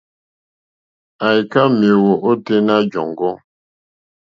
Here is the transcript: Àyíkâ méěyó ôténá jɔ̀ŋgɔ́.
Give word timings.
Àyíkâ 1.27 1.61
méěyó 1.79 2.11
ôténá 2.29 2.75
jɔ̀ŋgɔ́. 2.91 3.33